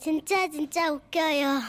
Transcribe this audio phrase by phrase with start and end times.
[0.00, 1.60] 진짜 진짜 웃겨요.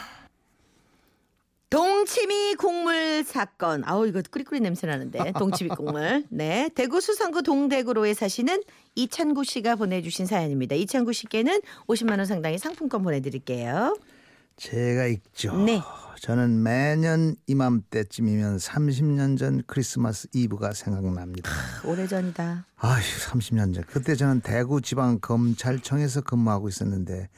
[1.70, 3.84] 동치미 국물 사건.
[3.86, 5.34] 아우 이거 끓이끓이 냄새 나는데.
[5.38, 6.26] 동치미 국물.
[6.30, 6.70] 네.
[6.74, 8.64] 대구 수성구 동대구로에 사시는
[8.96, 10.76] 이찬구 씨가 보내주신 사연입니다.
[10.76, 13.98] 이찬구 씨께는 50만 원 상당의 상품권 보내드릴게요.
[14.58, 15.56] 제가 있죠.
[15.58, 15.82] 네.
[16.20, 21.50] 저는 매년 이맘때쯤이면 30년 전 크리스마스 이브가 생각납니다.
[21.86, 22.66] 오래전이다.
[22.78, 23.86] 아휴, 30년 전.
[23.88, 27.30] 그때 저는 대구 지방 검찰청에서 근무하고 있었는데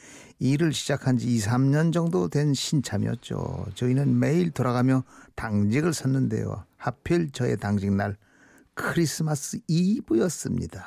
[0.41, 3.67] 일을 시작한 지 2, 3년 정도 된 신참이었죠.
[3.75, 5.03] 저희는 매일 돌아가며
[5.35, 6.65] 당직을 섰는데요.
[6.77, 8.17] 하필 저의 당직 날
[8.73, 10.83] 크리스마스 이브였습니다.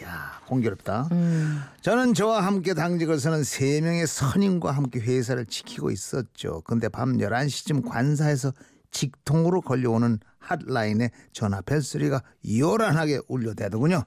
[0.00, 1.08] 이야, 공교롭다.
[1.12, 1.60] 음.
[1.82, 6.62] 저는 저와 함께 당직을 서는 세 명의 선임과 함께 회사를 지키고 있었죠.
[6.64, 8.54] 근데 밤 11시쯤 관사에서
[8.92, 14.04] 직통으로 걸려오는 핫라인에 전화 벨소리가 요란하게 울려대더군요.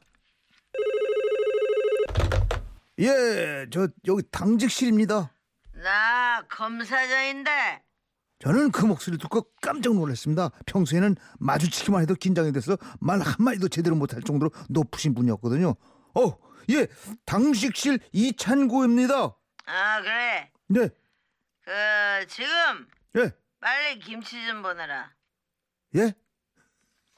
[2.99, 5.33] 예, 저 여기 당직실입니다.
[5.73, 7.83] 나 검사장인데.
[8.39, 10.49] 저는 그 목소리를 듣고 깜짝 놀랐습니다.
[10.65, 15.75] 평소에는 마주치기만 해도 긴장이 돼서 말 한마디도 제대로 못할 정도로 높으신 분이었거든요.
[16.15, 16.37] 어,
[16.69, 16.87] 예,
[17.25, 19.35] 당직실 이찬구입니다.
[19.65, 20.51] 아 그래.
[20.67, 20.89] 네,
[21.61, 22.49] 그 지금
[23.17, 25.13] 예, 빨리 김치 좀 보내라.
[25.95, 26.13] 예.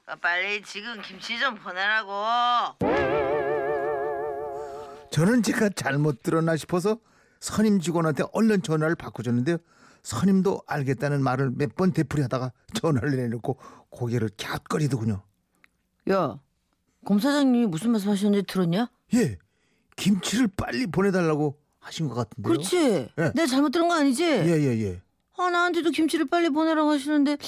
[0.06, 3.25] 그 빨리 지금 김치 좀 보내라고.
[5.16, 6.98] 저는 제가 잘못 들었나 싶어서
[7.40, 9.56] 선임 직원한테 얼른 전화를 바꿔줬는데요.
[10.02, 13.56] 선임도 알겠다는 말을 몇 번 되풀이하다가 전화를 내놓고
[13.88, 15.22] 고개를 갸웃거리더군요.
[16.10, 16.38] 야,
[17.06, 18.90] 검 사장님이 무슨 말씀하셨는지 들었냐?
[19.14, 19.38] 예,
[19.96, 22.52] 김치를 빨리 보내달라고 하신 것 같은데요.
[22.52, 22.76] 그렇지.
[23.18, 23.32] 예.
[23.34, 24.22] 내가 잘못 들은 거 아니지?
[24.22, 25.00] 예예 예.
[25.38, 27.38] 아 나한테도 김치를 빨리 보내라고 하시는데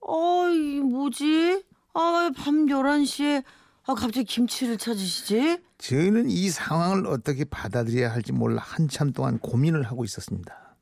[0.00, 1.64] 어이 뭐지?
[1.94, 3.42] 아밤 11시에
[3.84, 5.64] 아 갑자기 김치를 찾으시지?
[5.78, 10.76] 저희는 이 상황을 어떻게 받아들여야 할지 몰라 한참 동안 고민을 하고 있었습니다.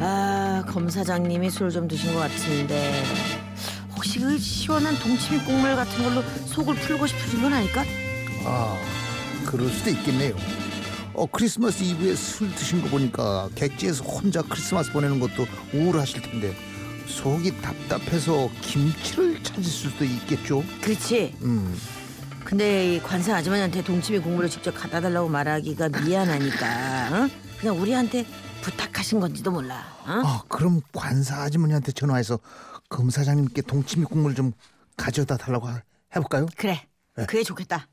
[0.00, 3.02] 아 검사장님이 술 좀 드신 것 같은데
[3.94, 7.84] 혹시 그 시원한 동치미 국물 같은 걸로 속을 풀고 싶으신 건 아닐까?
[8.44, 8.76] 아,
[9.46, 10.34] 그럴 수도 있겠네요.
[11.14, 16.54] 어, 크리스마스 이브에 술 드신 거 보니까 객지에서 혼자 크리스마스 보내는 것도 우울하실 텐데
[17.06, 20.62] 속이 답답해서 김치를 찾을 수도 있겠죠.
[20.80, 21.36] 그렇지.
[21.42, 21.78] 음,
[22.44, 27.28] 근데 이 관사 아주머니한테 동치미 국물을 직접 갖다 달라고 말하기가 미안하니까 어?
[27.58, 28.26] 그냥 우리한테
[28.62, 29.84] 부탁하신 건지도 몰라.
[30.04, 30.22] 어?
[30.24, 32.38] 아, 그럼 관사 아주머니한테 전화해서
[32.88, 34.52] 검사장님께 동치미 국물 좀
[34.96, 35.82] 가져다 달라고 하-
[36.14, 36.46] 해볼까요?
[36.56, 36.86] 그래.
[37.16, 37.26] 네.
[37.26, 37.88] 그게 좋겠다.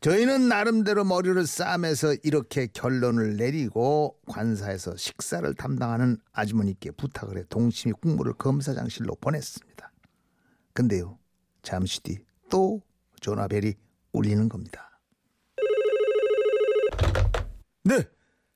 [0.00, 8.32] 저희는 나름대로 머리를 싸매서 이렇게 결론을 내리고 관사에서 식사를 담당하는 아주머니께 부탁을 해 동치미 국물을
[8.34, 9.92] 검사장실로 보냈습니다.
[10.72, 11.18] 근데요,
[11.62, 12.82] 잠시 뒤 또
[13.20, 13.74] 전화벨이
[14.12, 15.00] 울리는 겁니다.
[17.84, 18.04] 네,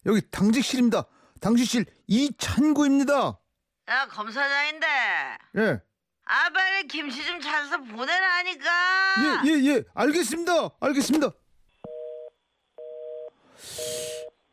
[0.07, 1.05] 여기 당직실입니다.
[1.41, 3.39] 당직실 이찬구입니다.
[3.89, 4.87] 야 검사장인데
[5.59, 5.81] 예,
[6.25, 9.45] 아 빨리 김치 좀 찾아서 보내라니까.
[9.45, 10.71] 예, 예, 예, 알겠습니다.
[10.81, 11.31] 알겠습니다.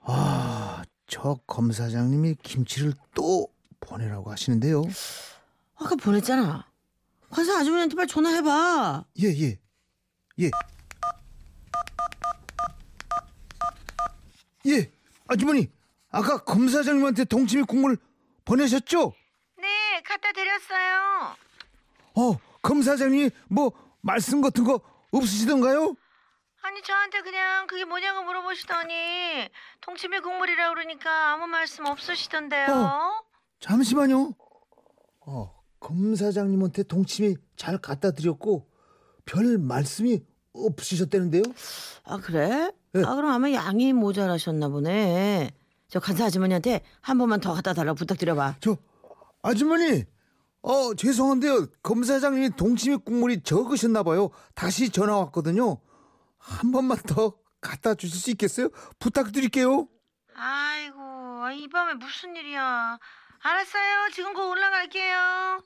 [0.01, 3.47] 아, 저 검사장님이 김치를 또
[3.79, 4.83] 보내라고 하시는데요.
[5.75, 6.67] 아까 보냈잖아.
[7.29, 9.05] 관사 아주머니한테 빨리 전화해봐.
[9.21, 9.59] 예, 예,
[10.39, 10.51] 예.
[14.65, 14.91] 예,
[15.27, 15.69] 아주머니,
[16.09, 17.97] 아까 검사장님한테 동치미 국물
[18.43, 19.13] 보내셨죠?
[19.57, 21.35] 네, 갖다 드렸어요.
[22.19, 23.71] 어, 검사장님이 뭐
[24.01, 24.81] 말씀 같은 거
[25.11, 25.95] 없으시던가요?
[26.61, 29.49] 아니 저한테 그냥 그게 뭐냐고 물어보시더니
[29.81, 32.67] 동치미 국물이라 그러니까 아무 말씀 없으시던데요.
[32.69, 33.21] 어.
[33.61, 34.33] 잠시만요.
[35.21, 38.67] 어, 검사장님한테 동치미 잘 갖다 드렸고
[39.25, 40.21] 별 말씀이
[40.53, 41.43] 없으셨다는데요?
[42.03, 42.71] 아 그래?
[42.91, 43.03] 네.
[43.05, 45.51] 아 그럼 아마 양이 모자라셨나 보네.
[45.87, 48.57] 저 간사 아주머니한테 한 번만 더 갖다 달라고 부탁드려봐.
[48.59, 48.77] 저
[49.41, 50.05] 아주머니,
[50.61, 51.67] 어 죄송한데요.
[51.83, 54.29] 검사장님이 동치미 국물이 적으셨나 봐요.
[54.55, 55.79] 다시 전화 왔거든요.
[56.37, 58.69] 한 번만 더 갖다 주실 수 있겠어요?
[58.99, 59.87] 부탁드릴게요.
[60.35, 62.97] 아이고 이 밤에 무슨 일이야.
[63.41, 64.09] 알았어요.
[64.13, 65.63] 지금 곧 올라갈게요.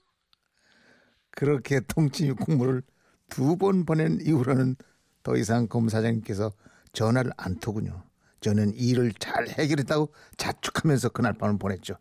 [1.32, 2.84] 그렇게 동치미 국물을
[3.30, 4.76] 두 번 보낸 이후로는
[5.24, 6.52] 더 이상 검사장님께서
[6.92, 8.04] 전화를 안 토군요.
[8.42, 11.96] 저는 일을 잘 해결했다고 자축하면서 그날 밤을 보냈죠.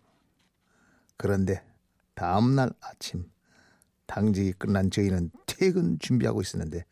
[1.16, 1.64] 그런데
[2.14, 3.30] 다음 날 아침
[4.06, 6.84] 당직이 끝난 저희는 퇴근 준비하고 있었는데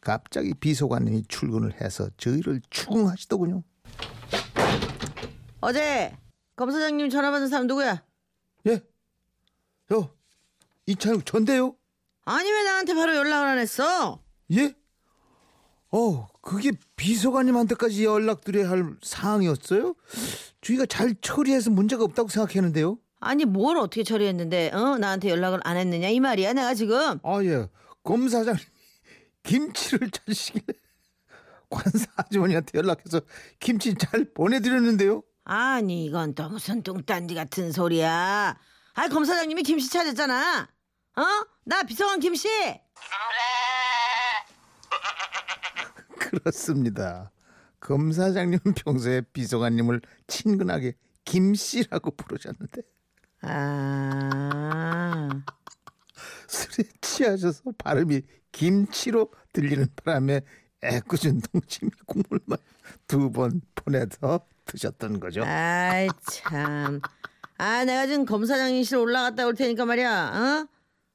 [0.00, 3.62] 갑자기 비서관님이 출근을 해서 저희를 추궁하시더군요.
[5.60, 6.16] 어제
[6.56, 8.02] 검사장님 전화 받은 사람 누구야?
[8.66, 8.82] 예?
[9.88, 10.10] 저
[10.86, 11.74] 이찬욱 전데요?
[12.24, 14.20] 아니 왜 나한테 바로 연락을 안 했어?
[14.52, 14.74] 예?
[15.90, 19.94] 어, 그게 비서관님한테까지 연락드려야 할 사항이었어요?
[20.60, 22.98] 주희가 잘 처리해서 문제가 없다고 생각했는데요.
[23.24, 24.98] 아니 뭘 어떻게 처리했는데 어?
[24.98, 26.08] 나한테 연락을 안 했느냐?
[26.08, 27.18] 이 말이야 내가 지금.
[27.22, 27.68] 아, 예.
[28.02, 28.64] 검사장님이
[29.42, 30.64] 김치를 찾으시길래
[31.70, 33.20] 관사 아주머니한테 연락해서
[33.60, 35.22] 김치 잘 보내드렸는데요.
[35.44, 38.58] 아니 이건 또 무슨 뚱딴지 같은 소리야.
[38.94, 40.68] 아 검사장님이 김씨 찾았잖아.
[41.16, 41.22] 어?
[41.64, 42.48] 나 비서관 김씨
[46.18, 47.30] 그렇습니다.
[47.80, 50.94] 검사장님 은 평소에 비서관님을 친근하게
[51.24, 52.82] 김씨라고 부르셨는데
[53.46, 55.28] 아
[56.48, 60.40] 술에 취하셔서 발음이 김치로 들리는 바람에
[60.82, 62.58] 애꿎은 동치미 국물만
[63.06, 65.42] 두 번 보내서 드셨던 거죠.
[65.44, 67.00] 아이 참.
[67.58, 70.66] 아 내가 지금 검사장실 올라갔다 올 테니까 말이야.
[70.66, 70.68] 어?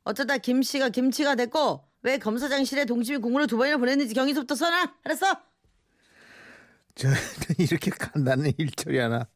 [0.03, 4.93] 어쩌다 김씨가 김치가 됐고 왜 검사장실에 동치미 국물을 두 번이나 보냈는지 경위서부터 써놔.
[5.03, 5.25] 알았어?
[6.95, 7.15] 저는
[7.59, 9.27] 이렇게 간단한 일처리 하나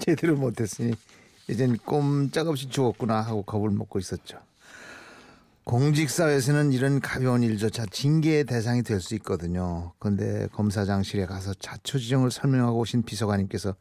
[0.00, 0.94] 제대로 못했으니
[1.48, 4.38] 이젠 꼼짝없이 죽었구나 하고 겁을 먹고 있었죠.
[5.64, 9.92] 공직사회에서는 이런 가벼운 일조차 징계의 대상이 될 수 있거든요.
[9.98, 13.74] 그런데 검사장실에 가서 자초지종을 설명하고 오신 비서관님께서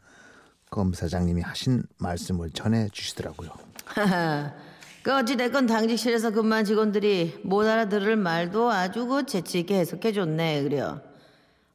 [0.72, 3.50] 검사장님이 하신 말씀을 전해 주시더라고요.
[5.04, 11.02] 그 어찌됐건 당직실에서 근무한 직원들이 못 알아들을 말도 아주 그 재치있게 해석해 줬네 그래요.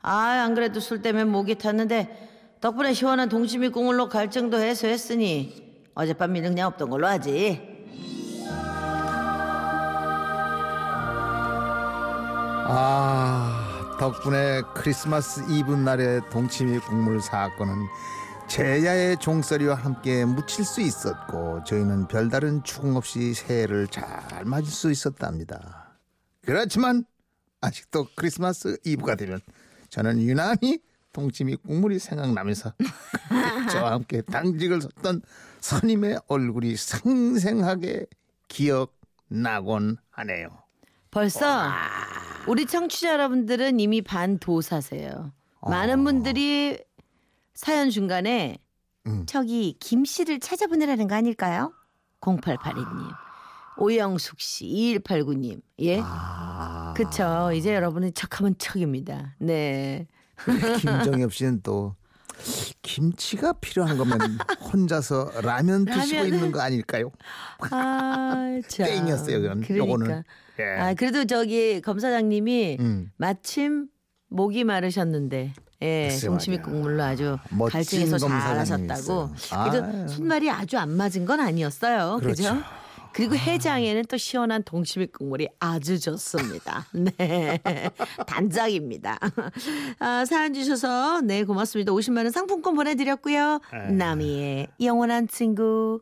[0.03, 5.70] 아 안 그래도 술 때문에 목이 탔는데 덕분에 시원한 동치미 국물로 갈증도 해소했으니
[6.01, 7.61] 어젯밤 그냥 없던 걸로 하지.
[12.73, 17.87] 아 덕분에 크리스마스 이브 날의 동치미 국물 사건은
[18.49, 25.99] 제야의 종소리와 함께 묻힐 수 있었고 저희는 별다른 추궁 없이 새해를 잘 맞을 수 있었답니다.
[26.41, 27.05] 그렇지만
[27.61, 29.39] 아직도 크리스마스 이브가 되면
[29.91, 30.81] 저는 유난히
[31.13, 32.73] 동치미 국물이 생각나면서
[33.71, 35.21] 저와 함께 당직을 섰던
[35.61, 38.07] 선임의 얼굴이 생생하게
[38.49, 40.49] 기억나곤 하네요.
[41.11, 41.71] 벌써
[42.47, 45.33] 우리 청취자 여러분들은 이미 반도사세요.
[45.63, 46.79] 많은 분들이
[47.55, 48.59] 사연 중간에
[49.07, 49.25] 음.
[49.27, 51.73] 저기 김 씨를 찾아보내라는 거 아닐까요?
[52.21, 53.11] 0882님,
[53.79, 55.61] 오영숙 씨, 2189님.
[55.81, 56.01] 예?
[56.03, 57.51] 아, 그쵸.
[57.55, 59.35] 이제 여러분은 척하면 척입니다.
[59.39, 60.07] 네.
[60.81, 61.95] 김정엽 씨는 또
[62.95, 64.19] 김치가 필요한 거면
[64.73, 67.13] 혼자서 라면 드시고 있는 거 아닐까요?
[67.71, 68.87] 아, 참.
[68.87, 69.61] 땡이었어요, 그건.
[69.61, 69.77] 그러니까.
[69.77, 70.23] 요거는.
[70.59, 70.65] 예.
[70.81, 73.13] 아, 그래도 저기 검사장님이 음.
[73.17, 73.87] 마침
[74.29, 76.59] 목이 마르셨는데 예, 동치미.
[76.59, 77.39] 국물로 아주
[77.71, 79.31] 갈증해서 검사장님이 잘하셨다고.
[79.71, 80.09] 그래도 아유.
[80.09, 82.19] 손말이 아주 안 맞은 건 아니었어요.
[82.21, 82.43] 그죠?
[82.43, 82.80] 그렇죠.
[83.13, 86.87] 그리고 해장에는 또 시원한 동치미 국물이 아주 좋습니다.
[86.95, 87.61] 네.
[88.27, 89.19] 단짝입니다.
[89.99, 91.93] 아, 사연 주셔서 네, 고맙습니다.
[91.93, 93.61] 50만 원 상품권 보내 드렸고요.
[93.73, 93.93] 네.
[93.93, 96.01] 남이의 영원한 친구